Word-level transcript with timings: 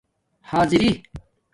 حآضِری 0.41 1.03